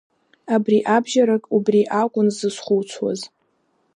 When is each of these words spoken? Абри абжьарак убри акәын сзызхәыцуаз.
Абри 0.53 0.79
абжьарак 0.95 1.43
убри 1.55 1.81
акәын 2.01 2.27
сзызхәыцуаз. 2.33 3.21